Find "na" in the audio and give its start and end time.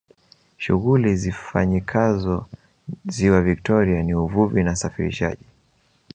4.63-4.75